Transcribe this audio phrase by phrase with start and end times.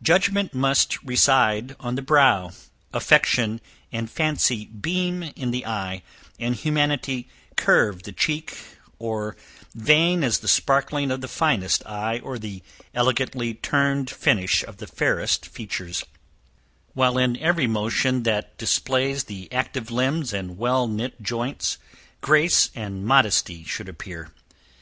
[0.00, 2.52] Judgment must reside on the brow,
[2.94, 3.60] affection
[3.92, 6.02] and fancy beam in the eye,
[6.40, 8.56] and humanity curve the cheek,
[8.98, 9.36] or
[9.74, 12.62] vain is the sparkling of the finest eye or the
[12.94, 16.02] elegantly turned finish of the fairest features;
[16.94, 21.76] whilst in every motion that displays the active limbs and well knit joints,
[22.22, 24.30] grace and modesty should appear.